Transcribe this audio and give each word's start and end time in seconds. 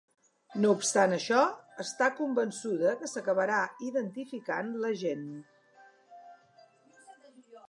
No 0.61 0.69
obstant 0.75 1.11
això, 1.17 1.41
està 1.83 2.07
convençuda 2.21 2.95
que 3.03 3.11
s’acabarà 3.11 3.59
identificant 3.89 4.73
l’agent. 4.85 5.29